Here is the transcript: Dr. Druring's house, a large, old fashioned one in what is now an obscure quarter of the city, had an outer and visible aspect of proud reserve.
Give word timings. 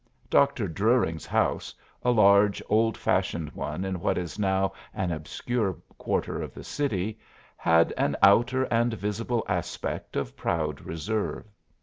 Dr. 0.31 0.67
Druring's 0.67 1.27
house, 1.27 1.75
a 2.01 2.09
large, 2.09 2.59
old 2.67 2.97
fashioned 2.97 3.51
one 3.51 3.85
in 3.85 3.99
what 3.99 4.17
is 4.17 4.39
now 4.39 4.71
an 4.95 5.11
obscure 5.11 5.75
quarter 5.99 6.41
of 6.41 6.55
the 6.55 6.63
city, 6.63 7.19
had 7.55 7.93
an 7.97 8.15
outer 8.23 8.63
and 8.73 8.95
visible 8.95 9.45
aspect 9.47 10.15
of 10.15 10.35
proud 10.35 10.81
reserve. 10.81 11.45